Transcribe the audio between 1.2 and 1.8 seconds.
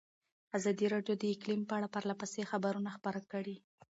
اقلیم په